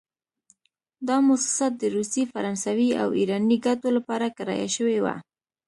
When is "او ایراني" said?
3.01-3.57